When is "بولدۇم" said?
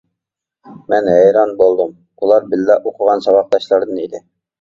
1.59-1.93